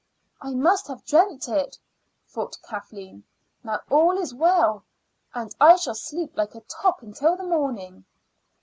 [0.41, 1.77] "I must have dreamt it,"
[2.27, 3.23] thought Kathleen.
[3.63, 4.83] "Now all is well,
[5.35, 8.05] and I shall sleep like a top until the morning."